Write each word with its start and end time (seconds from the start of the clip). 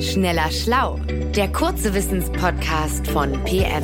Schneller 0.00 0.48
Schlau, 0.52 1.00
der 1.34 1.50
kurze 1.50 1.92
Wissenspodcast 1.92 3.04
von 3.08 3.32
PM. 3.42 3.82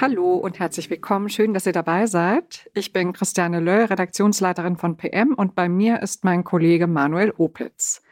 Hallo 0.00 0.34
und 0.34 0.58
herzlich 0.58 0.90
willkommen. 0.90 1.28
Schön, 1.28 1.54
dass 1.54 1.64
ihr 1.64 1.72
dabei 1.72 2.06
seid. 2.06 2.68
Ich 2.74 2.92
bin 2.92 3.12
Christiane 3.12 3.60
Löll, 3.60 3.84
Redaktionsleiterin 3.84 4.76
von 4.76 4.96
PM 4.96 5.34
und 5.34 5.54
bei 5.54 5.68
mir 5.68 6.02
ist 6.02 6.24
mein 6.24 6.42
Kollege 6.42 6.88
Manuel 6.88 7.32
Opitz. 7.36 8.02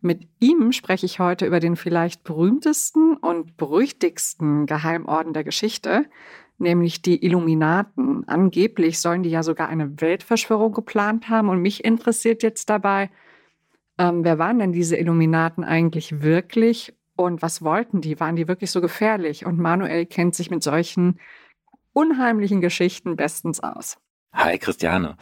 Mit 0.00 0.26
ihm 0.40 0.72
spreche 0.72 1.04
ich 1.04 1.20
heute 1.20 1.44
über 1.44 1.60
den 1.60 1.76
vielleicht 1.76 2.24
berühmtesten 2.24 3.18
und 3.18 3.58
berüchtigsten 3.58 4.64
Geheimorden 4.64 5.34
der 5.34 5.44
Geschichte, 5.44 6.06
nämlich 6.58 7.02
die 7.02 7.24
Illuminaten. 7.24 8.26
Angeblich 8.28 9.00
sollen 9.00 9.22
die 9.22 9.30
ja 9.30 9.42
sogar 9.42 9.68
eine 9.68 10.00
Weltverschwörung 10.00 10.72
geplant 10.72 11.28
haben. 11.28 11.48
Und 11.48 11.60
mich 11.60 11.84
interessiert 11.84 12.42
jetzt 12.42 12.68
dabei, 12.70 13.10
ähm, 13.98 14.24
wer 14.24 14.38
waren 14.38 14.58
denn 14.58 14.72
diese 14.72 14.96
Illuminaten 14.96 15.64
eigentlich 15.64 16.22
wirklich 16.22 16.94
und 17.16 17.42
was 17.42 17.62
wollten 17.62 18.00
die? 18.00 18.20
Waren 18.20 18.36
die 18.36 18.46
wirklich 18.46 18.70
so 18.70 18.80
gefährlich? 18.80 19.44
Und 19.44 19.58
Manuel 19.58 20.06
kennt 20.06 20.36
sich 20.36 20.50
mit 20.50 20.62
solchen 20.62 21.18
unheimlichen 21.92 22.60
Geschichten 22.60 23.16
bestens 23.16 23.60
aus. 23.60 23.98
Hi 24.32 24.56
Christiane. 24.56 25.16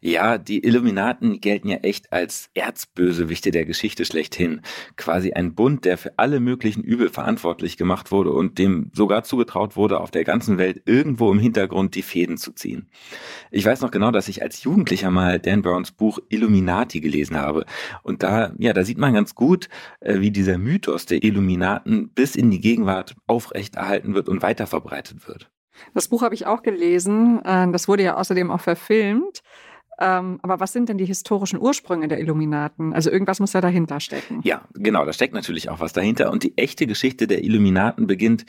Ja, 0.00 0.38
die 0.38 0.64
Illuminaten 0.64 1.40
gelten 1.40 1.68
ja 1.68 1.76
echt 1.76 2.12
als 2.12 2.48
Erzbösewichte 2.54 3.50
der 3.50 3.66
Geschichte 3.66 4.04
schlechthin. 4.04 4.62
Quasi 4.96 5.32
ein 5.32 5.54
Bund, 5.54 5.84
der 5.84 5.98
für 5.98 6.18
alle 6.18 6.40
möglichen 6.40 6.82
Übel 6.82 7.10
verantwortlich 7.10 7.76
gemacht 7.76 8.10
wurde 8.10 8.32
und 8.32 8.58
dem 8.58 8.90
sogar 8.94 9.24
zugetraut 9.24 9.76
wurde, 9.76 10.00
auf 10.00 10.10
der 10.10 10.24
ganzen 10.24 10.58
Welt 10.58 10.82
irgendwo 10.86 11.30
im 11.30 11.38
Hintergrund 11.38 11.94
die 11.94 12.02
Fäden 12.02 12.38
zu 12.38 12.52
ziehen. 12.52 12.88
Ich 13.50 13.64
weiß 13.64 13.82
noch 13.82 13.90
genau, 13.90 14.10
dass 14.10 14.26
ich 14.26 14.42
als 14.42 14.62
Jugendlicher 14.62 15.10
mal 15.10 15.38
Dan 15.38 15.62
Browns 15.62 15.92
Buch 15.92 16.18
Illuminati 16.30 17.00
gelesen 17.00 17.36
habe. 17.36 17.66
Und 18.02 18.22
da, 18.22 18.54
ja, 18.58 18.72
da 18.72 18.84
sieht 18.84 18.98
man 18.98 19.12
ganz 19.12 19.34
gut, 19.34 19.68
äh, 20.00 20.20
wie 20.20 20.30
dieser 20.30 20.56
Mythos 20.56 21.06
der 21.06 21.22
Illuminaten 21.22 22.08
bis 22.08 22.36
in 22.36 22.50
die 22.50 22.60
Gegenwart 22.60 23.14
aufrechterhalten 23.26 24.14
wird 24.14 24.28
und 24.28 24.42
weiterverbreitet 24.42 25.28
wird. 25.28 25.51
Das 25.94 26.08
Buch 26.08 26.22
habe 26.22 26.34
ich 26.34 26.46
auch 26.46 26.62
gelesen. 26.62 27.42
Äh, 27.44 27.70
das 27.72 27.88
wurde 27.88 28.02
ja 28.02 28.16
außerdem 28.16 28.50
auch 28.50 28.60
verfilmt. 28.60 29.42
Ähm, 30.02 30.40
aber 30.42 30.58
was 30.58 30.72
sind 30.72 30.88
denn 30.88 30.98
die 30.98 31.04
historischen 31.04 31.60
Ursprünge 31.60 32.08
der 32.08 32.18
Illuminaten? 32.18 32.92
Also 32.92 33.10
irgendwas 33.10 33.40
muss 33.40 33.52
ja 33.52 33.60
dahinter 33.60 34.00
stecken. 34.00 34.40
Ja, 34.42 34.62
genau, 34.74 35.04
da 35.04 35.12
steckt 35.12 35.34
natürlich 35.34 35.68
auch 35.68 35.80
was 35.80 35.92
dahinter. 35.92 36.32
Und 36.32 36.42
die 36.42 36.56
echte 36.56 36.86
Geschichte 36.86 37.26
der 37.26 37.44
Illuminaten 37.44 38.06
beginnt 38.06 38.44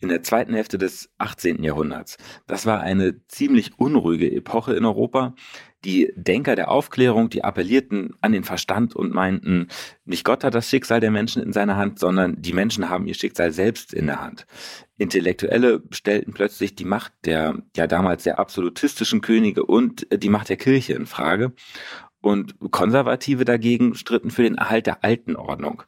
in 0.00 0.08
der 0.08 0.22
zweiten 0.22 0.52
Hälfte 0.54 0.76
des 0.76 1.10
18. 1.18 1.62
Jahrhunderts. 1.62 2.18
Das 2.46 2.66
war 2.66 2.80
eine 2.80 3.24
ziemlich 3.28 3.78
unruhige 3.78 4.30
Epoche 4.30 4.74
in 4.74 4.84
Europa. 4.84 5.34
Die 5.84 6.12
Denker 6.16 6.56
der 6.56 6.70
Aufklärung, 6.70 7.30
die 7.30 7.44
appellierten 7.44 8.16
an 8.20 8.32
den 8.32 8.42
Verstand 8.42 8.96
und 8.96 9.14
meinten, 9.14 9.68
nicht 10.04 10.24
Gott 10.24 10.42
hat 10.42 10.54
das 10.54 10.68
Schicksal 10.68 10.98
der 10.98 11.12
Menschen 11.12 11.40
in 11.40 11.52
seiner 11.52 11.76
Hand, 11.76 12.00
sondern 12.00 12.42
die 12.42 12.52
Menschen 12.52 12.90
haben 12.90 13.06
ihr 13.06 13.14
Schicksal 13.14 13.52
selbst 13.52 13.94
in 13.94 14.06
der 14.06 14.20
Hand. 14.20 14.46
Intellektuelle 14.98 15.82
stellten 15.90 16.34
plötzlich 16.34 16.74
die 16.74 16.84
Macht 16.84 17.12
der 17.24 17.62
ja 17.76 17.86
damals 17.86 18.24
sehr 18.24 18.38
absolutistischen 18.38 19.20
Könige 19.20 19.64
und 19.64 20.06
die 20.12 20.28
Macht 20.28 20.48
der 20.48 20.56
Kirche 20.56 20.94
in 20.94 21.06
Frage. 21.06 21.52
Und 22.20 22.56
Konservative 22.72 23.44
dagegen 23.44 23.94
stritten 23.94 24.30
für 24.30 24.42
den 24.42 24.56
Erhalt 24.56 24.86
der 24.86 25.04
alten 25.04 25.36
Ordnung. 25.36 25.84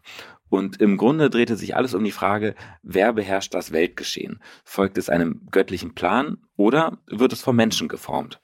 Und 0.48 0.80
im 0.80 0.96
Grunde 0.96 1.28
drehte 1.28 1.56
sich 1.56 1.76
alles 1.76 1.92
um 1.94 2.04
die 2.04 2.12
Frage, 2.12 2.54
wer 2.82 3.12
beherrscht 3.12 3.52
das 3.52 3.72
Weltgeschehen? 3.72 4.40
Folgt 4.64 4.96
es 4.96 5.08
einem 5.08 5.46
göttlichen 5.50 5.94
Plan 5.94 6.38
oder 6.56 6.98
wird 7.06 7.32
es 7.32 7.42
vom 7.42 7.56
Menschen 7.56 7.88
geformt? 7.88 8.40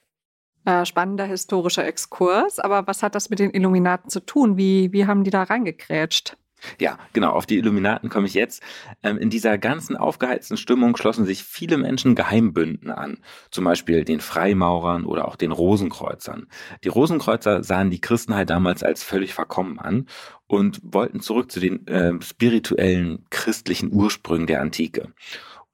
Äh, 0.64 0.84
spannender 0.84 1.24
historischer 1.24 1.86
Exkurs, 1.86 2.58
aber 2.58 2.88
was 2.88 3.04
hat 3.04 3.14
das 3.14 3.30
mit 3.30 3.38
den 3.38 3.52
Illuminaten 3.52 4.10
zu 4.10 4.18
tun? 4.18 4.56
Wie, 4.56 4.92
wie 4.92 5.06
haben 5.06 5.22
die 5.22 5.30
da 5.30 5.44
reingekrätscht? 5.44 6.36
Ja, 6.80 6.98
genau, 7.12 7.30
auf 7.30 7.46
die 7.46 7.58
Illuminaten 7.58 8.08
komme 8.08 8.26
ich 8.26 8.34
jetzt. 8.34 8.62
Ähm, 9.02 9.18
in 9.18 9.30
dieser 9.30 9.58
ganzen 9.58 9.96
aufgeheizten 9.96 10.56
Stimmung 10.56 10.96
schlossen 10.96 11.24
sich 11.24 11.44
viele 11.44 11.76
Menschen 11.78 12.14
Geheimbünden 12.14 12.90
an, 12.90 13.18
zum 13.50 13.64
Beispiel 13.64 14.04
den 14.04 14.20
Freimaurern 14.20 15.04
oder 15.04 15.28
auch 15.28 15.36
den 15.36 15.52
Rosenkreuzern. 15.52 16.46
Die 16.84 16.88
Rosenkreuzer 16.88 17.62
sahen 17.62 17.90
die 17.90 18.00
Christenheit 18.00 18.50
damals 18.50 18.82
als 18.82 19.02
völlig 19.02 19.34
verkommen 19.34 19.78
an 19.78 20.06
und 20.46 20.80
wollten 20.82 21.20
zurück 21.20 21.50
zu 21.50 21.60
den 21.60 21.86
äh, 21.86 22.12
spirituellen 22.22 23.24
christlichen 23.30 23.92
Ursprüngen 23.92 24.46
der 24.46 24.60
Antike. 24.60 25.12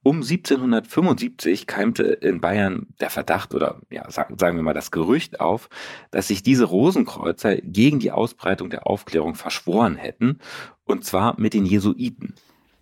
Um 0.05 0.17
1775 0.17 1.65
keimte 1.65 2.03
in 2.03 2.41
Bayern 2.41 2.87
der 2.99 3.09
Verdacht 3.09 3.55
oder 3.55 3.79
ja, 3.89 4.09
sagen 4.11 4.57
wir 4.57 4.61
mal 4.61 4.73
das 4.73 4.91
Gerücht 4.91 5.39
auf, 5.39 5.69
dass 6.11 6.27
sich 6.27 6.43
diese 6.43 6.65
Rosenkreuzer 6.65 7.55
gegen 7.55 7.99
die 7.99 8.11
Ausbreitung 8.11 8.69
der 8.69 8.85
Aufklärung 8.85 9.35
verschworen 9.35 9.95
hätten, 9.95 10.39
und 10.85 11.05
zwar 11.05 11.39
mit 11.39 11.53
den 11.53 11.65
Jesuiten. 11.65 12.35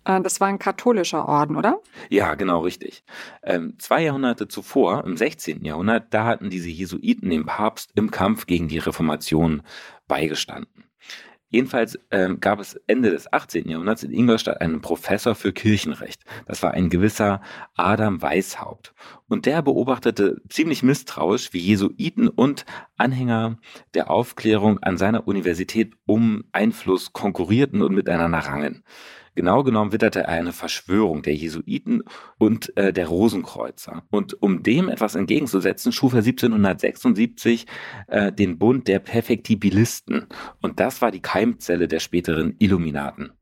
Äh, 0.04 0.20
das 0.20 0.40
war 0.40 0.48
ein 0.48 0.58
katholischer 0.58 1.28
Orden, 1.28 1.56
oder? 1.56 1.80
Ja, 2.08 2.34
genau 2.34 2.60
richtig. 2.60 3.04
Ähm, 3.42 3.74
zwei 3.78 4.02
Jahrhunderte 4.02 4.48
zuvor, 4.48 5.04
im 5.04 5.16
16. 5.16 5.64
Jahrhundert, 5.64 6.12
da 6.12 6.24
hatten 6.24 6.50
diese 6.50 6.68
Jesuiten 6.68 7.30
dem 7.30 7.46
Papst 7.46 7.90
im 7.94 8.10
Kampf 8.10 8.46
gegen 8.46 8.68
die 8.68 8.78
Reformation 8.78 9.62
beigestanden. 10.08 10.84
Jedenfalls 11.52 11.98
ähm, 12.10 12.40
gab 12.40 12.58
es 12.60 12.74
Ende 12.86 13.10
des 13.10 13.30
18. 13.30 13.68
Jahrhunderts 13.68 14.02
in 14.02 14.10
Ingolstadt 14.10 14.62
einen 14.62 14.80
Professor 14.80 15.34
für 15.34 15.52
Kirchenrecht. 15.52 16.22
Das 16.46 16.62
war 16.62 16.72
ein 16.72 16.88
gewisser 16.88 17.42
Adam 17.76 18.22
Weishaupt. 18.22 18.94
Und 19.28 19.44
der 19.44 19.60
beobachtete 19.60 20.40
ziemlich 20.48 20.82
misstrauisch, 20.82 21.52
wie 21.52 21.58
Jesuiten 21.58 22.28
und 22.28 22.64
Anhänger 22.96 23.58
der 23.92 24.10
Aufklärung 24.10 24.78
an 24.78 24.96
seiner 24.96 25.28
Universität 25.28 25.92
um 26.06 26.44
Einfluss 26.52 27.12
konkurrierten 27.12 27.82
und 27.82 27.94
miteinander 27.94 28.38
rangen. 28.38 28.82
Genau 29.34 29.62
genommen 29.62 29.92
witterte 29.92 30.20
er 30.20 30.28
eine 30.28 30.52
Verschwörung 30.52 31.22
der 31.22 31.34
Jesuiten 31.34 32.02
und 32.38 32.76
äh, 32.76 32.92
der 32.92 33.08
Rosenkreuzer. 33.08 34.02
Und 34.10 34.42
um 34.42 34.62
dem 34.62 34.88
etwas 34.88 35.14
entgegenzusetzen, 35.14 35.92
schuf 35.92 36.12
er 36.12 36.18
1776 36.18 37.66
äh, 38.08 38.30
den 38.30 38.58
Bund 38.58 38.88
der 38.88 38.98
Perfektibilisten. 38.98 40.26
Und 40.60 40.80
das 40.80 41.00
war 41.00 41.10
die 41.10 41.22
Keimzelle 41.22 41.88
der 41.88 42.00
späteren 42.00 42.56
Illuminaten. 42.58 43.32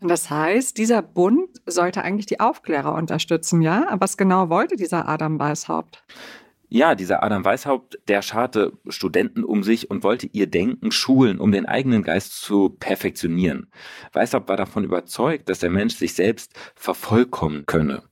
Das 0.00 0.30
heißt, 0.30 0.78
dieser 0.78 1.02
Bund 1.02 1.60
sollte 1.66 2.02
eigentlich 2.02 2.26
die 2.26 2.40
Aufklärer 2.40 2.94
unterstützen, 2.94 3.60
ja? 3.60 3.86
Aber 3.88 4.02
was 4.02 4.16
genau 4.16 4.48
wollte 4.48 4.76
dieser 4.76 5.08
Adam 5.08 5.38
Weishaupt? 5.38 6.04
Ja, 6.72 6.94
dieser 6.94 7.24
Adam 7.24 7.44
Weishaupt, 7.44 7.98
der 8.06 8.22
scharte 8.22 8.78
Studenten 8.88 9.42
um 9.42 9.64
sich 9.64 9.90
und 9.90 10.04
wollte 10.04 10.28
ihr 10.28 10.46
Denken 10.46 10.92
schulen, 10.92 11.40
um 11.40 11.50
den 11.50 11.66
eigenen 11.66 12.04
Geist 12.04 12.40
zu 12.40 12.68
perfektionieren. 12.70 13.72
Weishaupt 14.12 14.48
war 14.48 14.56
davon 14.56 14.84
überzeugt, 14.84 15.48
dass 15.48 15.58
der 15.58 15.70
Mensch 15.70 15.96
sich 15.96 16.14
selbst 16.14 16.54
vervollkommen 16.76 17.66
könne. 17.66 18.04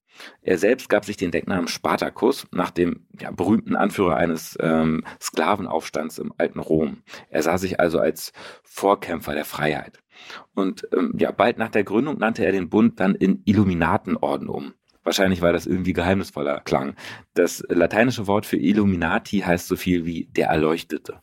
Er 0.43 0.59
selbst 0.59 0.89
gab 0.89 1.05
sich 1.05 1.17
den 1.17 1.31
Decknamen 1.31 1.69
Spartacus 1.69 2.49
nach 2.51 2.73
dem 2.73 3.07
ja, 3.21 3.31
berühmten 3.31 3.77
Anführer 3.77 4.17
eines 4.17 4.59
ähm, 4.61 5.05
Sklavenaufstands 5.23 6.19
im 6.19 6.33
alten 6.37 6.59
Rom. 6.59 7.05
Er 7.31 7.45
sah 7.45 7.59
sich 7.59 7.79
also 7.79 8.01
als 8.01 8.33
Vorkämpfer 8.65 9.35
der 9.35 9.45
Freiheit. 9.45 10.01
Und 10.57 10.89
ähm, 10.93 11.15
ja, 11.17 11.31
bald 11.31 11.59
nach 11.59 11.71
der 11.71 11.85
Gründung 11.85 12.19
nannte 12.19 12.45
er 12.45 12.51
den 12.51 12.69
Bund 12.69 12.99
dann 12.99 13.15
in 13.15 13.43
Illuminatenorden 13.45 14.49
um. 14.49 14.75
Wahrscheinlich, 15.09 15.41
weil 15.41 15.55
das 15.55 15.65
irgendwie 15.65 15.95
geheimnisvoller 15.95 16.61
klang. 16.61 16.95
Das 17.33 17.65
lateinische 17.71 18.27
Wort 18.27 18.45
für 18.45 18.59
Illuminati 18.59 19.39
heißt 19.39 19.67
so 19.67 19.75
viel 19.75 20.05
wie 20.05 20.27
der 20.27 20.49
Erleuchtete. 20.49 21.23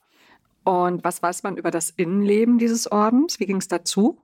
Und 0.63 1.03
was 1.03 1.22
weiß 1.22 1.44
man 1.44 1.56
über 1.56 1.69
das 1.69 1.91
Innenleben 1.91 2.57
dieses 2.57 2.91
Ordens? 2.91 3.40
Wie 3.40 3.46
ging 3.46 3.57
es 3.57 3.68
dazu? 3.68 4.23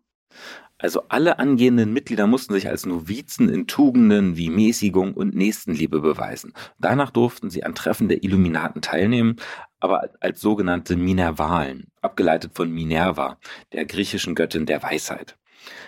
Also 0.79 1.03
alle 1.09 1.38
angehenden 1.38 1.94
Mitglieder 1.94 2.25
mussten 2.25 2.55
sich 2.55 2.69
als 2.69 2.88
Novizen 2.88 3.49
in 3.49 3.67
Tugenden 3.67 4.35
wie 4.35 4.49
Mäßigung 4.49 5.13
und 5.13 5.35
Nächstenliebe 5.35 6.01
beweisen. 6.01 6.53
Danach 6.79 7.11
durften 7.11 7.51
sie 7.51 7.63
an 7.63 7.75
Treffen 7.75 8.09
der 8.09 8.23
Illuminaten 8.23 8.81
teilnehmen, 8.81 9.35
aber 9.79 10.09
als 10.22 10.41
sogenannte 10.41 10.96
Minervalen, 10.96 11.91
abgeleitet 12.02 12.53
von 12.55 12.72
Minerva, 12.72 13.37
der 13.73 13.85
griechischen 13.85 14.34
Göttin 14.34 14.66
der 14.66 14.81
Weisheit. 14.81 15.37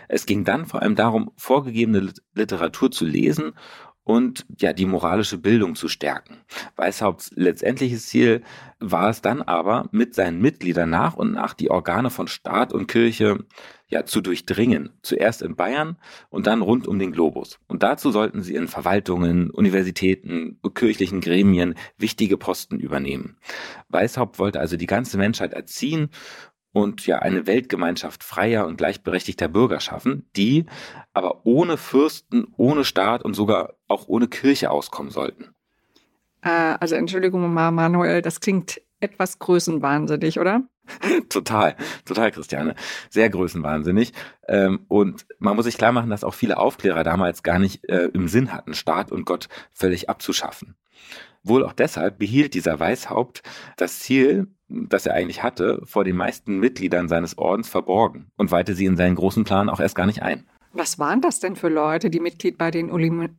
Es 0.08 0.26
ging 0.26 0.44
dann 0.44 0.66
vor 0.66 0.82
allem 0.82 0.96
darum, 0.96 1.32
vorgegebene 1.38 2.14
Literatur 2.34 2.92
zu 2.92 3.06
lesen 3.06 3.54
und 4.04 4.46
ja, 4.58 4.74
die 4.74 4.86
moralische 4.86 5.38
Bildung 5.38 5.76
zu 5.76 5.88
stärken. 5.88 6.42
Weishaupts 6.76 7.32
letztendliches 7.36 8.08
Ziel 8.08 8.42
war 8.80 9.10
es 9.10 9.22
dann 9.22 9.42
aber, 9.42 9.88
mit 9.92 10.14
seinen 10.14 10.42
Mitgliedern 10.42 10.90
nach 10.90 11.16
und 11.16 11.32
nach 11.32 11.54
die 11.54 11.72
Organe 11.72 12.10
von 12.10 12.28
Staat 12.28 12.74
und 12.74 12.88
Kirche 12.88 13.46
ja 13.88 14.06
zu 14.06 14.20
durchdringen. 14.20 14.90
Zuerst 15.04 15.42
in 15.42 15.56
Bayern 15.56 15.98
und 16.30 16.48
dann 16.48 16.62
rund 16.62 16.88
um 16.88 17.00
den 17.00 17.14
Globus. 17.14 17.60
Und 17.68 17.84
dazu 17.84 18.12
sollten 18.12 18.42
sie 18.42 18.56
in 18.56 18.68
Verwaltungen, 18.68 19.52
Universitäten, 19.52 20.60
kirchlichen 20.74 21.22
Gremien 21.22 21.76
wichtige 21.98 22.38
Posten 22.38 22.80
übernehmen. 22.80 23.38
Weishaupt 23.88 24.38
wollte 24.38 24.60
also 24.60 24.76
die 24.76 24.88
ganze 24.88 25.18
Menschheit 25.18 25.54
erziehen 25.54 26.10
und 26.74 27.08
ja 27.08 27.20
eine 27.20 27.48
Weltgemeinschaft 27.48 28.24
freier 28.24 28.68
und 28.68 28.78
gleichberechtigter 28.78 29.48
Bürger 29.48 29.80
schaffen, 29.80 30.28
die 30.36 30.66
aber 31.14 31.46
ohne 31.46 31.78
Fürsten, 31.78 32.48
ohne 32.58 32.84
Staat 32.84 33.24
und 33.24 33.36
sogar 33.36 33.76
auch 33.88 34.08
ohne 34.08 34.28
Kirche 34.28 34.72
auskommen 34.72 35.12
sollten. 35.12 35.54
Äh, 36.42 36.76
also 36.80 36.96
Entschuldigung 36.96 37.54
Manuel, 37.54 38.22
das 38.22 38.42
klingt 38.42 38.82
etwas 39.00 39.40
größenwahnsinnig, 39.40 40.40
oder? 40.40 40.64
total, 41.30 41.76
total, 42.06 42.32
Christiane. 42.32 42.76
Sehr 43.10 43.30
größenwahnsinnig. 43.30 44.12
Ähm, 44.48 44.86
und 44.88 45.26
man 45.40 45.56
muss 45.56 45.66
sich 45.66 45.78
klar 45.78 45.92
machen, 45.92 46.10
dass 46.10 46.24
auch 46.24 46.34
viele 46.34 46.58
Aufklärer 46.58 47.04
damals 47.04 47.44
gar 47.44 47.60
nicht 47.60 47.88
äh, 47.90 48.10
im 48.14 48.28
Sinn 48.28 48.52
hatten, 48.52 48.74
Staat 48.74 49.12
und 49.12 49.26
Gott 49.26 49.48
völlig 49.72 50.10
abzuschaffen. 50.10 50.76
Wohl 51.44 51.66
auch 51.66 51.74
deshalb 51.74 52.20
behielt 52.20 52.54
dieser 52.54 52.80
Weißhaupt 52.80 53.44
das 53.78 54.00
Ziel, 54.00 54.48
das 54.74 55.06
er 55.06 55.14
eigentlich 55.14 55.44
hatte, 55.44 55.82
vor 55.86 56.04
den 56.04 56.16
meisten 56.16 56.60
Mitgliedern 56.60 57.08
seines 57.08 57.38
Ordens 57.38 57.70
verborgen 57.70 58.28
und 58.38 58.52
weihte 58.52 58.74
sie 58.74 58.86
in 58.86 58.98
seinen 58.98 59.16
großen 59.16 59.44
Plan 59.44 59.70
auch 59.70 59.80
erst 59.80 59.96
gar 59.96 60.06
nicht 60.06 60.24
ein. 60.24 60.46
Was 60.74 60.98
waren 60.98 61.22
das 61.22 61.40
denn 61.40 61.56
für 61.56 61.70
Leute, 61.70 62.10
die 62.10 62.20
Mitglied 62.20 62.58
bei 62.58 62.72
den 62.72 62.90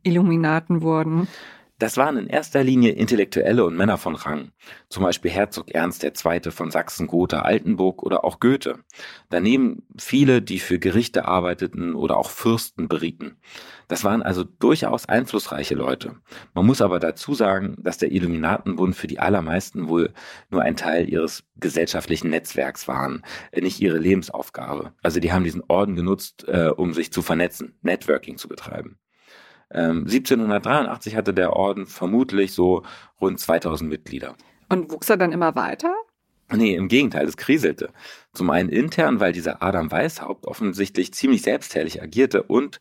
Illuminaten 0.03 0.81
wurden? 0.81 1.27
Das 1.77 1.97
waren 1.97 2.15
in 2.15 2.27
erster 2.27 2.63
Linie 2.63 2.93
Intellektuelle 2.93 3.65
und 3.65 3.75
Männer 3.75 3.97
von 3.97 4.15
Rang, 4.15 4.51
zum 4.87 5.03
Beispiel 5.03 5.29
Herzog 5.29 5.71
Ernst 5.71 6.05
II. 6.05 6.51
von 6.51 6.71
Sachsen-Gotha-Altenburg 6.71 8.01
oder 8.01 8.23
auch 8.23 8.39
Goethe. 8.39 8.79
Daneben 9.29 9.85
viele, 9.99 10.41
die 10.41 10.59
für 10.59 10.79
Gerichte 10.79 11.27
arbeiteten 11.27 11.93
oder 11.93 12.15
auch 12.15 12.29
Fürsten 12.29 12.87
berieten. 12.87 13.41
Das 13.89 14.05
waren 14.05 14.23
also 14.23 14.45
durchaus 14.45 15.09
einflussreiche 15.09 15.75
Leute. 15.75 16.15
Man 16.53 16.65
muss 16.65 16.81
aber 16.81 16.99
dazu 16.99 17.33
sagen, 17.33 17.75
dass 17.77 17.97
der 17.97 18.13
Illuminatenbund 18.13 18.95
für 18.95 19.07
die 19.07 19.19
allermeisten 19.19 19.89
wohl 19.89 20.13
nur 20.49 20.61
ein 20.61 20.77
Teil 20.77 21.09
ihres 21.09 21.43
gesellschaftlichen 21.57 22.29
Netzwerks 22.29 22.87
waren, 22.87 23.21
nicht 23.53 23.81
ihre 23.81 23.97
Lebensaufgabe. 23.97 24.93
Also 25.03 25.19
die 25.19 25.33
haben 25.33 25.43
diesen 25.43 25.63
Orden 25.67 25.97
genutzt, 25.97 26.47
äh, 26.47 26.69
um 26.69 26.93
sich 26.93 27.11
zu 27.11 27.21
vernetzen, 27.21 27.77
Networking 27.81 28.37
zu 28.37 28.47
betreiben. 28.47 28.97
1783 29.75 31.13
ähm, 31.13 31.17
hatte 31.17 31.33
der 31.33 31.53
Orden 31.53 31.85
vermutlich 31.85 32.53
so 32.53 32.83
rund 33.19 33.39
2000 33.39 33.89
Mitglieder. 33.89 34.35
Und 34.69 34.91
wuchs 34.91 35.09
er 35.09 35.17
dann 35.17 35.31
immer 35.31 35.55
weiter? 35.55 35.93
Nee, 36.51 36.75
im 36.75 36.87
Gegenteil, 36.87 37.27
es 37.27 37.37
kriselte. 37.37 37.89
Zum 38.33 38.49
einen 38.49 38.69
intern, 38.69 39.19
weil 39.19 39.33
dieser 39.33 39.63
Adam 39.63 39.91
Weishaupt 39.91 40.45
offensichtlich 40.45 41.13
ziemlich 41.13 41.41
selbstherrlich 41.41 42.01
agierte 42.01 42.43
und 42.43 42.79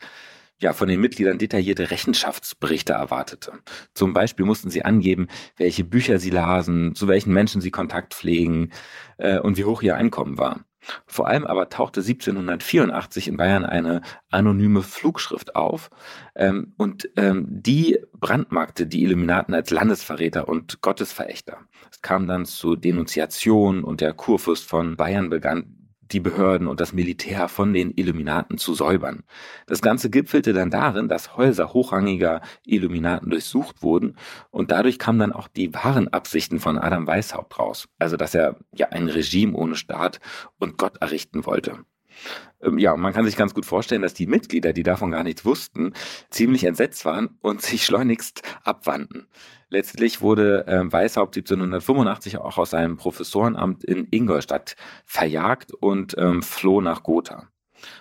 ja, 0.60 0.72
von 0.72 0.88
den 0.88 1.00
Mitgliedern 1.00 1.38
detaillierte 1.38 1.90
Rechenschaftsberichte 1.90 2.92
erwartete. 2.92 3.52
Zum 3.92 4.12
Beispiel 4.12 4.46
mussten 4.46 4.70
sie 4.70 4.84
angeben, 4.84 5.28
welche 5.56 5.84
Bücher 5.84 6.18
sie 6.18 6.30
lasen, 6.30 6.94
zu 6.94 7.08
welchen 7.08 7.32
Menschen 7.32 7.60
sie 7.60 7.70
Kontakt 7.70 8.14
pflegen 8.14 8.70
äh, 9.18 9.38
und 9.38 9.56
wie 9.56 9.64
hoch 9.64 9.82
ihr 9.82 9.96
Einkommen 9.96 10.38
war. 10.38 10.60
Vor 11.06 11.28
allem 11.28 11.46
aber 11.46 11.68
tauchte 11.68 12.00
1784 12.00 13.28
in 13.28 13.36
Bayern 13.36 13.64
eine 13.64 14.02
anonyme 14.30 14.82
Flugschrift 14.82 15.56
auf 15.56 15.90
ähm, 16.34 16.74
und 16.76 17.08
ähm, 17.16 17.46
die 17.48 17.98
brandmarkte 18.12 18.86
die 18.86 19.02
Illuminaten 19.02 19.54
als 19.54 19.70
Landesverräter 19.70 20.48
und 20.48 20.80
Gottesverächter. 20.80 21.58
Es 21.90 22.02
kam 22.02 22.26
dann 22.26 22.44
zu 22.44 22.76
Denunziation 22.76 23.84
und 23.84 24.00
der 24.00 24.12
Kurfürst 24.14 24.66
von 24.66 24.96
Bayern 24.96 25.30
begann 25.30 25.83
die 26.14 26.20
Behörden 26.20 26.68
und 26.68 26.80
das 26.80 26.92
Militär 26.92 27.48
von 27.48 27.72
den 27.72 27.90
Illuminaten 27.90 28.56
zu 28.56 28.72
säubern. 28.72 29.24
Das 29.66 29.82
Ganze 29.82 30.08
gipfelte 30.08 30.52
dann 30.52 30.70
darin, 30.70 31.08
dass 31.08 31.36
Häuser 31.36 31.72
hochrangiger 31.72 32.40
Illuminaten 32.64 33.30
durchsucht 33.30 33.82
wurden 33.82 34.16
und 34.50 34.70
dadurch 34.70 34.98
kamen 34.98 35.18
dann 35.18 35.32
auch 35.32 35.48
die 35.48 35.74
wahren 35.74 36.08
Absichten 36.08 36.60
von 36.60 36.78
Adam 36.78 37.06
Weishaupt 37.06 37.58
raus. 37.58 37.88
Also, 37.98 38.16
dass 38.16 38.34
er 38.34 38.56
ja 38.72 38.88
ein 38.90 39.08
Regime 39.08 39.56
ohne 39.56 39.74
Staat 39.74 40.20
und 40.58 40.78
Gott 40.78 40.98
errichten 41.02 41.44
wollte. 41.44 41.84
Ähm, 42.62 42.78
ja, 42.78 42.96
man 42.96 43.12
kann 43.12 43.24
sich 43.24 43.36
ganz 43.36 43.54
gut 43.54 43.66
vorstellen, 43.66 44.02
dass 44.02 44.14
die 44.14 44.26
Mitglieder, 44.26 44.72
die 44.72 44.82
davon 44.82 45.10
gar 45.10 45.22
nichts 45.22 45.44
wussten, 45.44 45.92
ziemlich 46.30 46.64
entsetzt 46.64 47.04
waren 47.04 47.38
und 47.40 47.62
sich 47.62 47.84
schleunigst 47.84 48.42
abwandten. 48.62 49.26
Letztlich 49.68 50.20
wurde 50.20 50.66
äh, 50.66 50.92
Weishaupt 50.92 51.36
1785 51.36 52.38
auch 52.38 52.58
aus 52.58 52.70
seinem 52.70 52.96
Professorenamt 52.96 53.84
in 53.84 54.06
Ingolstadt 54.10 54.76
verjagt 55.04 55.72
und 55.72 56.14
ähm, 56.18 56.42
floh 56.42 56.80
nach 56.80 57.02
Gotha. 57.02 57.48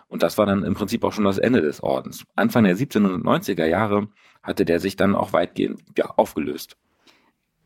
Und 0.08 0.24
das 0.24 0.38
war 0.38 0.46
dann 0.46 0.64
im 0.64 0.76
Prinzip 0.76 1.04
auch 1.04 1.14
schon 1.14 1.26
das 1.26 1.38
Ende 1.38 1.62
des 1.62 1.82
Ordens. 1.84 2.26
Anfang 2.36 2.64
der 2.64 2.78
1790er 2.78 3.66
Jahre 3.66 4.08
hatte 4.42 4.66
der 4.66 4.80
sich 4.80 4.96
dann 4.96 5.16
auch 5.16 5.34
weitgehend 5.34 5.82
ja, 5.98 6.06
aufgelöst. 6.06 6.78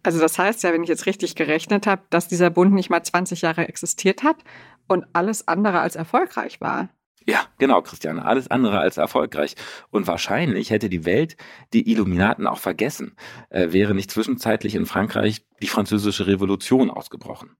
Also 0.03 0.19
das 0.19 0.39
heißt 0.39 0.63
ja, 0.63 0.71
wenn 0.71 0.83
ich 0.83 0.89
jetzt 0.89 1.05
richtig 1.05 1.35
gerechnet 1.35 1.85
habe, 1.85 2.03
dass 2.09 2.27
dieser 2.27 2.49
Bund 2.49 2.73
nicht 2.73 2.89
mal 2.89 3.03
20 3.03 3.41
Jahre 3.41 3.67
existiert 3.67 4.23
hat 4.23 4.37
und 4.87 5.05
alles 5.13 5.47
andere 5.47 5.79
als 5.79 5.95
erfolgreich 5.95 6.61
war. 6.61 6.89
Ja, 7.29 7.41
genau, 7.57 7.81
Christiane, 7.81 8.23
alles 8.23 8.49
andere 8.49 8.79
als 8.79 8.95
erfolgreich. 8.95 9.55
Und 9.89 10.07
wahrscheinlich 10.07 10.69
hätte 10.69 10.87
die 10.87 11.03
Welt 11.03 11.35
die 11.73 11.91
Illuminaten 11.91 12.47
auch 12.47 12.59
vergessen, 12.59 13.17
äh, 13.49 13.73
wäre 13.73 13.93
nicht 13.93 14.11
zwischenzeitlich 14.11 14.75
in 14.75 14.85
Frankreich 14.85 15.45
die 15.61 15.67
französische 15.67 16.25
Revolution 16.25 16.89
ausgebrochen. 16.89 17.57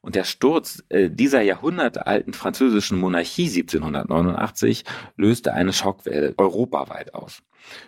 Und 0.00 0.16
der 0.16 0.24
Sturz 0.24 0.82
äh, 0.88 1.08
dieser 1.08 1.40
jahrhundertealten 1.42 2.32
französischen 2.32 2.98
Monarchie 2.98 3.46
1789 3.46 4.84
löste 5.16 5.52
eine 5.52 5.72
Schockwelle 5.72 6.34
europaweit 6.36 7.14
aus. 7.14 7.42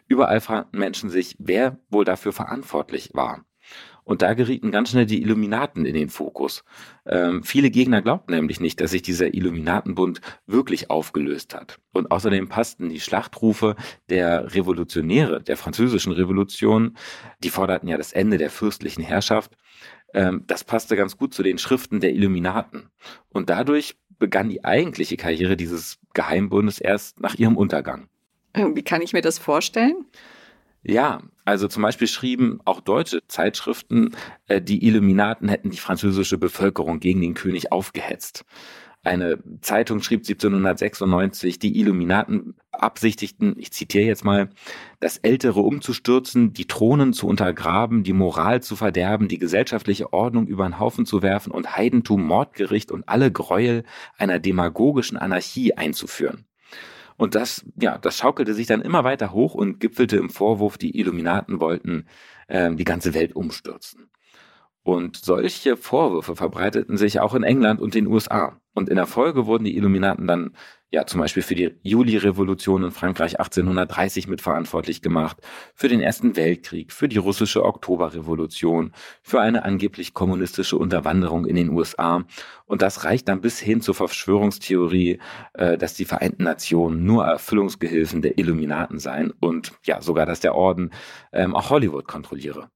Überall 0.06 0.40
fragten 0.40 0.78
Menschen 0.78 1.10
sich, 1.10 1.36
wer 1.40 1.78
wohl 1.90 2.04
dafür 2.04 2.32
verantwortlich 2.32 3.10
war. 3.14 3.44
Und 4.08 4.22
da 4.22 4.32
gerieten 4.32 4.70
ganz 4.70 4.88
schnell 4.88 5.05
die 5.05 5.20
Illuminaten 5.20 5.84
in 5.84 5.93
den 5.93 6.08
Fokus. 6.08 6.64
Ähm, 7.05 7.43
viele 7.43 7.69
Gegner 7.69 8.00
glaubten 8.00 8.32
nämlich 8.32 8.58
nicht, 8.58 8.81
dass 8.81 8.93
sich 8.93 9.02
dieser 9.02 9.34
Illuminatenbund 9.34 10.22
wirklich 10.46 10.88
aufgelöst 10.88 11.55
hat. 11.55 11.78
Und 11.93 12.10
außerdem 12.10 12.49
passten 12.49 12.88
die 12.88 13.00
Schlachtrufe 13.00 13.76
der 14.08 14.55
Revolutionäre, 14.55 15.43
der 15.43 15.58
französischen 15.58 16.14
Revolution, 16.14 16.96
die 17.44 17.50
forderten 17.50 17.87
ja 17.87 17.99
das 17.99 18.14
Ende 18.14 18.38
der 18.38 18.49
fürstlichen 18.49 19.05
Herrschaft. 19.05 19.58
Ähm, 20.14 20.44
das 20.46 20.64
passte 20.64 20.96
ganz 20.96 21.19
gut 21.19 21.34
zu 21.34 21.43
den 21.43 21.58
Schriften 21.58 22.00
der 22.00 22.14
Illuminaten. 22.14 22.88
Und 23.28 23.50
dadurch 23.50 23.99
begann 24.19 24.49
die 24.49 24.64
eigentliche 24.64 25.19
Karriere 25.19 25.54
dieses 25.54 25.99
Geheimbundes 26.14 26.78
erst 26.78 27.20
nach 27.20 27.34
ihrem 27.34 27.58
Untergang. 27.58 28.08
Wie 28.54 28.82
kann 28.82 29.02
ich 29.02 29.12
mir 29.12 29.20
das 29.20 29.38
vorstellen? 29.38 30.06
Ja, 30.82 31.22
also 31.44 31.69
zum 31.69 31.82
Beispiel 31.82 32.06
schrieben 32.06 32.60
auch 32.64 32.80
deutsche 32.80 33.26
Zeitschriften, 33.26 34.14
äh, 34.46 34.60
die 34.62 34.86
Illuminaten 34.86 35.48
hätten 35.48 35.70
die 35.70 35.78
französische 35.78 36.38
Bevölkerung 36.38 37.00
gegen 37.00 37.20
den 37.20 37.34
König 37.34 37.72
aufgehetzt. 37.72 38.44
Eine 39.04 39.38
Zeitung 39.60 40.02
schrieb 40.02 40.20
1796, 40.20 41.58
die 41.58 41.78
Illuminaten 41.78 42.56
absichtigten, 42.72 43.54
ich 43.56 43.72
zitiere 43.72 44.04
jetzt 44.04 44.25
mal, 44.25 44.50
das 45.00 45.19
Ältere 45.19 45.60
umzustürzen, 45.60 46.52
die 46.52 46.66
Thronen 46.66 47.12
zu 47.12 47.26
untergraben, 47.28 48.02
die 48.02 48.12
Moral 48.12 48.62
zu 48.62 48.75
verderben, 48.76 49.28
die 49.28 49.38
gesellschaftliche 49.38 50.12
Ordnung 50.12 50.46
über 50.46 50.64
den 50.64 50.80
Haufen 50.80 51.06
zu 51.06 51.23
werfen 51.23 51.52
und 51.52 51.76
Heidentum, 51.76 52.25
Mordgericht 52.25 52.90
und 52.90 53.08
alle 53.08 53.30
Gräuel 53.30 53.85
einer 54.16 54.40
demagogischen 54.40 55.16
Anarchie 55.16 55.75
einzuführen. 55.75 56.48
Und 57.18 57.34
das, 57.34 57.66
ja, 57.78 57.98
das 57.98 58.16
schaukelte 58.16 58.54
sich 58.54 58.68
dann 58.68 58.80
immer 58.80 59.02
weiter 59.04 59.32
hoch 59.32 59.54
und 59.54 59.80
gipfelte 59.80 60.16
im 60.16 60.30
Vorwurf, 60.30 60.78
die 60.78 60.98
Illuminaten 60.98 61.60
wollten 61.60 62.06
äh, 62.46 62.72
die 62.75 62.84
ganze 62.84 63.12
Welt 63.12 63.34
umstürzen. 63.34 64.08
Und 64.84 65.16
solche 65.16 65.76
Vorwürfe 65.76 66.37
verbreiteten 66.37 66.96
sich 66.96 67.20
auch 67.20 67.34
in 67.34 67.42
England 67.42 67.80
und 67.80 67.94
den 67.94 68.06
USA. 68.06 68.60
Und 68.72 68.88
in 68.88 68.96
der 68.96 69.06
Folge 69.06 69.46
wurden 69.46 69.64
die 69.64 69.76
Illuminaten 69.76 70.26
dann 70.28 70.52
ja 70.90 71.04
zum 71.07 71.21
Beispiel 71.21 71.42
für 71.42 71.54
die 71.54 71.75
Juli-Revolution 71.83 72.85
in 72.85 72.90
Frankreich 72.90 73.38
1830 73.38 74.26
mitverantwortlich 74.26 75.02
gemacht, 75.02 75.37
für 75.75 75.88
den 75.88 76.00
Ersten 76.00 76.37
Weltkrieg, 76.37 76.92
für 76.92 77.09
die 77.09 77.18
russische 77.18 77.64
Oktoberrevolution, 77.64 78.92
für 79.23 79.40
eine 79.40 79.64
angeblich 79.64 80.14
kommunistische 80.14 80.78
Unterwanderung 80.78 81.47
in 81.47 81.57
den 81.57 81.71
USA. 81.71 82.25
Und 82.64 82.83
das 82.83 83.04
reicht 83.04 83.28
dann 83.28 83.40
bis 83.40 83.59
hin 83.59 83.80
zur 83.80 83.95
Verschwörungstheorie, 83.95 85.18
äh, 85.54 85.76
dass 85.76 85.95
die 85.95 86.07
Vereinten 86.07 86.45
Nationen 86.45 87.04
nur 87.04 87.25
Erfüllungsgehilfen 87.25 88.23
der 88.23 88.38
Illuminaten 88.38 88.99
seien 88.99 89.33
und 89.40 89.73
ja 89.85 90.00
sogar, 90.00 90.25
dass 90.26 90.40
der 90.40 90.54
Orden 90.54 90.90
ähm, 91.33 91.54
auch 91.54 91.71
Hollywood 91.71 92.07
kontrolliere. 92.07 92.71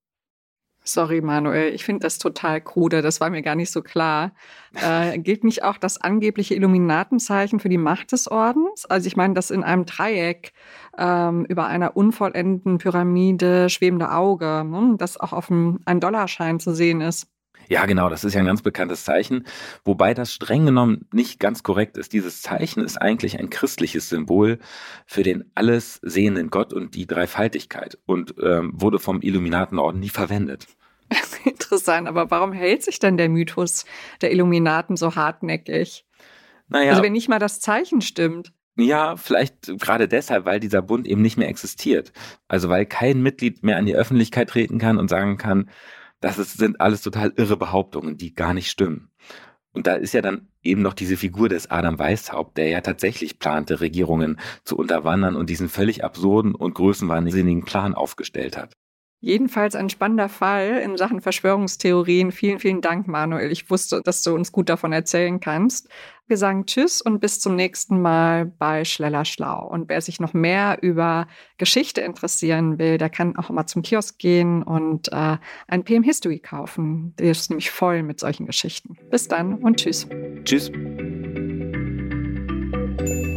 Sorry, 0.85 1.21
Manuel, 1.21 1.73
ich 1.73 1.85
finde 1.85 2.01
das 2.01 2.19
total 2.19 2.61
krude, 2.61 3.03
das 3.03 3.21
war 3.21 3.31
mir 3.31 3.43
gar 3.43 3.55
nicht 3.55 3.71
so 3.71 3.83
klar. 3.83 4.33
Äh, 4.75 5.17
gilt 5.21 5.45
nicht 5.45 5.63
auch 5.63 5.79
das 5.79 6.01
angebliche 6.01 6.57
Illuminatenzeichen 6.57 7.61
für 7.61 7.69
die 7.69 7.79
Macht 7.79 8.11
des 8.11 8.29
Ordens? 8.29 8.85
Also 8.87 9.07
ich 9.07 9.17
meine, 9.17 9.35
das 9.35 9.53
in 9.53 9.63
einem 9.63 9.87
Dreieck 9.87 10.53
ähm, 10.99 11.45
über 11.45 11.67
einer 11.69 11.97
unvollendeten 11.97 12.79
Pyramide 12.79 13.69
schwebende 13.71 14.11
Auge, 14.11 14.65
ne, 14.65 14.97
das 14.99 15.21
auch 15.21 15.33
auf 15.33 15.53
einem 15.53 15.79
ein 15.85 16.01
Dollarschein 16.01 16.59
zu 16.59 16.75
sehen 16.75 17.01
ist. 17.01 17.29
Ja, 17.69 17.87
genau, 17.87 18.09
das 18.09 18.25
ist 18.25 18.35
ja 18.35 18.41
ein 18.41 18.47
ganz 18.47 18.63
bekanntes 18.63 19.05
Zeichen, 19.05 19.45
wobei 19.85 20.15
das 20.15 20.33
streng 20.33 20.67
genommen 20.67 21.07
nicht 21.13 21.41
ganz 21.41 21.63
korrekt 21.63 21.97
ist. 21.97 22.13
Dieses 22.13 22.43
Zeichen 22.43 22.85
ist 22.85 23.01
eigentlich 23.01 23.39
ein 23.39 23.51
christliches 23.51 24.09
Symbol 24.09 24.59
für 25.07 25.23
den 25.23 25.51
alles 25.55 26.01
sehenden 26.03 26.51
Gott 26.51 26.73
und 26.73 26.95
die 26.95 27.07
Dreifaltigkeit 27.07 27.99
und 28.07 28.35
ähm, 28.43 28.73
wurde 28.75 28.99
vom 28.99 29.23
Illuminatenorden 29.23 30.01
nie 30.01 30.09
verwendet. 30.09 30.67
Interessant, 31.45 32.09
aber 32.09 32.31
warum 32.31 32.53
hält 32.53 32.83
sich 32.83 32.99
denn 32.99 33.17
der 33.17 33.29
Mythos 33.29 33.85
der 34.21 34.33
Illuminaten 34.33 34.97
so 34.97 35.15
hartnäckig? 35.15 36.05
Naja, 36.69 36.91
also 36.91 37.03
wenn 37.03 37.13
nicht 37.13 37.29
mal 37.29 37.39
das 37.39 37.61
Zeichen 37.61 38.01
stimmt. 38.01 38.53
Ja, 38.77 39.17
vielleicht 39.17 39.79
gerade 39.79 40.09
deshalb, 40.09 40.47
weil 40.47 40.59
dieser 40.59 40.81
Bund 40.81 41.07
eben 41.07 41.21
nicht 41.21 41.37
mehr 41.37 41.49
existiert. 41.49 42.13
Also 42.49 42.71
weil 42.71 42.87
kein 42.87 43.21
Mitglied 43.21 43.63
mehr 43.63 43.77
an 43.77 43.85
die 43.85 43.95
Öffentlichkeit 43.95 44.49
treten 44.49 44.79
kann 44.79 44.99
und 44.99 45.09
sagen 45.09 45.37
kann, 45.37 45.69
das 46.23 46.39
ist, 46.39 46.57
sind 46.57 46.81
alles 46.81 47.03
total 47.03 47.33
irre 47.37 47.57
Behauptungen, 47.57 48.17
die 48.17 48.35
gar 48.35 48.55
nicht 48.55 48.71
stimmen. 48.71 49.11
Und 49.73 49.87
da 49.87 49.95
ist 49.95 50.15
ja 50.15 50.23
dann 50.23 50.49
eben 50.63 50.83
noch 50.83 50.95
diese 50.95 51.17
Figur 51.17 51.49
des 51.49 51.71
Adam 51.71 51.99
Weishaupt, 51.99 52.57
der 52.57 52.69
ja 52.69 52.81
tatsächlich 52.81 53.39
plante, 53.39 53.81
Regierungen 53.81 54.39
zu 54.65 54.77
unterwandern 54.77 55.35
und 55.35 55.51
diesen 55.51 55.69
völlig 55.69 56.05
absurden 56.05 56.55
und 56.55 56.75
größenwahnsinnigen 56.75 57.65
Plan 57.65 57.95
aufgestellt 57.95 58.57
hat. 58.57 58.73
Jedenfalls 59.25 59.77
ein 59.77 59.89
spannender 59.89 60.29
Fall 60.29 60.81
in 60.85 60.97
Sachen 60.97 61.21
Verschwörungstheorien. 61.21 62.33
Vielen, 62.33 62.59
vielen 62.59 62.81
Dank, 62.81 63.07
Manuel. 63.07 63.53
Ich 63.53 63.71
wusste, 63.71 64.03
dass 64.03 64.25
du 64.25 64.35
uns 64.35 64.51
gut 64.51 64.69
davon 64.69 64.93
erzählen 64.93 65.39
kannst. 65.39 65.89
Wir 66.27 66.37
sagen 66.37 66.67
Tschüss 66.67 67.01
und 67.01 67.21
bis 67.21 67.39
zum 67.39 67.55
nächsten 67.55 68.03
Mal 68.03 68.47
bei 68.47 68.85
Schleller 68.85 69.25
Schlau. 69.25 69.65
Und 69.69 69.89
wer 69.89 70.01
sich 70.01 70.19
noch 70.19 70.35
mehr 70.35 70.79
über 70.83 71.29
Geschichte 71.57 72.01
interessieren 72.01 72.81
will, 72.81 72.99
der 72.99 73.11
kann 73.11 73.37
auch 73.37 73.49
mal 73.51 73.67
zum 73.69 73.83
Kiosk 73.83 74.19
gehen 74.19 74.65
und 74.65 75.13
äh, 75.13 75.37
ein 75.69 75.85
PM 75.85 76.03
History 76.03 76.41
kaufen. 76.41 77.15
Der 77.21 77.31
ist 77.31 77.49
nämlich 77.49 77.71
voll 77.71 78.03
mit 78.03 78.19
solchen 78.19 78.47
Geschichten. 78.47 78.99
Bis 79.09 79.29
dann 79.29 79.55
und 79.55 79.77
Tschüss. 79.77 80.09
Tschüss. 80.43 80.67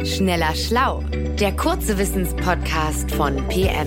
Schneller 0.04 0.54
Schlau, 0.56 1.04
der 1.38 1.54
kurze 1.54 1.96
Wissenspodcast 1.96 3.12
von 3.12 3.36
PM. 3.46 3.86